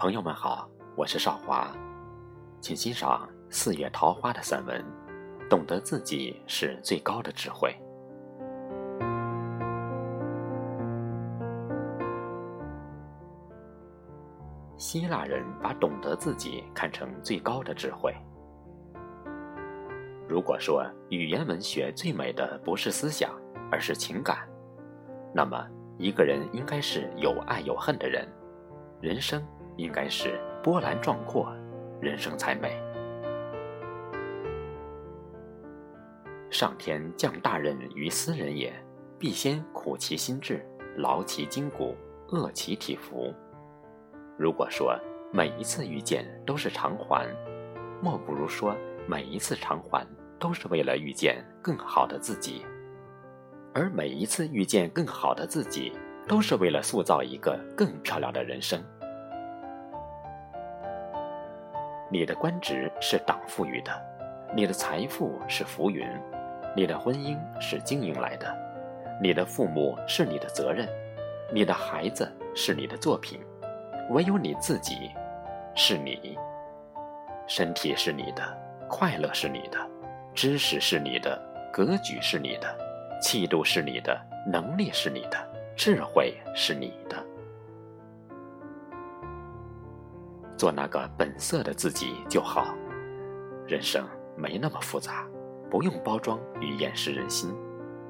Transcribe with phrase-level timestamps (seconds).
[0.00, 0.66] 朋友们好，
[0.96, 1.70] 我是少华，
[2.58, 4.82] 请欣赏四月桃花的散文。
[5.50, 7.76] 懂得自己是最高的智慧。
[14.78, 18.10] 希腊人把懂得自己看成最高的智慧。
[20.26, 23.30] 如果说语言文学最美的不是思想，
[23.70, 24.48] 而是情感，
[25.34, 25.62] 那么
[25.98, 28.26] 一个人应该是有爱有恨的人，
[29.02, 29.46] 人生
[29.76, 31.52] 应该是波澜壮阔，
[32.00, 32.78] 人生才美。
[36.50, 38.72] 上天降大任于斯人也，
[39.18, 41.96] 必先苦其心志，劳其筋骨，
[42.28, 43.32] 饿其体肤。
[44.36, 44.98] 如果说
[45.32, 47.26] 每一次遇见都是偿还，
[48.02, 48.76] 莫不如说
[49.06, 50.06] 每一次偿还
[50.38, 52.66] 都是为了遇见更好的自己，
[53.72, 55.92] 而每一次遇见更好的自己，
[56.26, 58.82] 都是为了塑造一个更漂亮的人生。
[62.12, 63.92] 你的官职是党赋予的，
[64.52, 66.04] 你的财富是浮云，
[66.74, 68.52] 你的婚姻是经营来的，
[69.22, 70.88] 你的父母是你的责任，
[71.52, 73.40] 你的孩子是你的作品。
[74.10, 75.12] 唯有你自己，
[75.76, 76.36] 是你。
[77.46, 78.42] 身体是你的，
[78.88, 79.78] 快乐是你的，
[80.34, 81.40] 知识是你的，
[81.72, 82.76] 格局是你的，
[83.22, 85.36] 气度是你的，能力是你的，
[85.76, 87.19] 智慧是你的。
[90.60, 92.74] 做那个本色的自己就好。
[93.66, 95.26] 人生没那么复杂，
[95.70, 97.50] 不用包装与掩饰人心，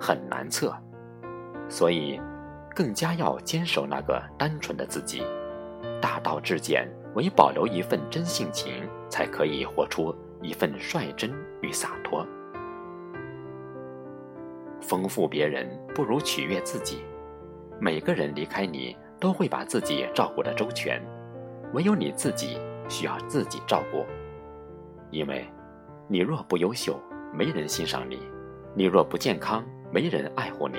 [0.00, 0.76] 很难测。
[1.68, 2.20] 所以，
[2.74, 5.22] 更加要坚守那个单纯的自己。
[6.02, 10.12] 大道至简，唯保留一份真性情，才可以活出
[10.42, 12.26] 一份率真与洒脱。
[14.80, 17.04] 丰富别人不如取悦自己。
[17.78, 21.00] 每个人离开你，都会把自己照顾的周全，
[21.72, 22.58] 唯有你自己
[22.88, 24.04] 需要自己照顾。
[25.10, 25.46] 因为，
[26.08, 26.98] 你若不优秀，
[27.32, 28.16] 没人欣赏你；
[28.74, 30.78] 你若不健康，没人爱护你；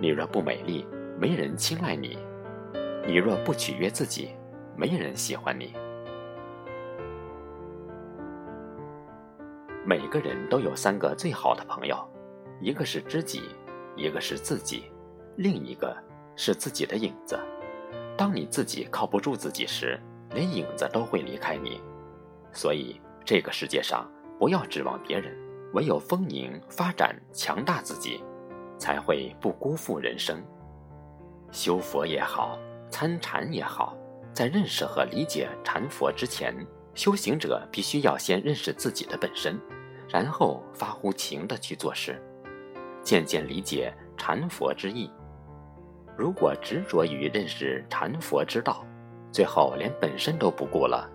[0.00, 0.86] 你若不美丽，
[1.18, 2.18] 没人青睐你。
[3.06, 4.30] 你若不取悦自己，
[4.76, 5.74] 没人喜欢你。
[9.86, 11.96] 每个人都有三个最好的朋友，
[12.60, 13.42] 一个是知己，
[13.94, 14.84] 一个是自己，
[15.36, 15.94] 另一个
[16.34, 17.38] 是自己的影子。
[18.24, 21.78] 当你自己靠不住自己时，连影子都会离开你。
[22.54, 25.36] 所以，这个世界上不要指望别人，
[25.74, 28.24] 唯有丰盈、发展、强大自己，
[28.78, 30.42] 才会不辜负人生。
[31.52, 32.58] 修佛也好。
[32.88, 33.94] 参禅也好，
[34.32, 36.54] 在认识和理解禅佛之前，
[36.94, 39.60] 修行者必须要先认识自己的本身，
[40.08, 42.18] 然后发乎情的去做事，
[43.02, 45.10] 渐渐理解禅佛之意。
[46.16, 48.84] 如果执着于认识禅佛之道，
[49.32, 51.10] 最后连本身都不顾了，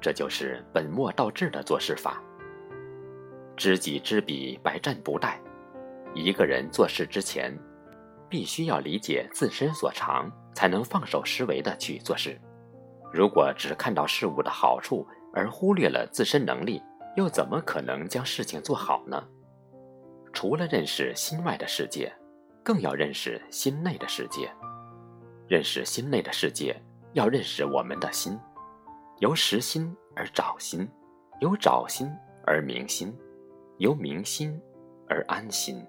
[0.00, 2.22] 这就是本末倒置的做事法。
[3.56, 5.34] 知己知彼，百战不殆。
[6.14, 7.56] 一个人做事之前。
[8.28, 12.40] 必须要理解自身所长，才能放手施为的去做事。
[13.12, 16.82] 如果只看到事物的好处，而忽略了自身能力，
[17.14, 19.22] 又怎么可能将事情做好呢？
[20.32, 22.10] 除了认识心外的世界，
[22.64, 24.50] 更要认识心内的世界。
[25.48, 26.80] 认识心内的世界，
[27.12, 28.38] 要认识我们的心。
[29.18, 30.88] 由实心而找心，
[31.40, 32.10] 由找心
[32.46, 33.16] 而明心，
[33.78, 34.60] 由明心
[35.08, 35.84] 而安心。